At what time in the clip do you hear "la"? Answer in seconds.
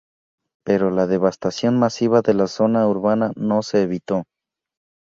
0.89-1.05, 2.33-2.47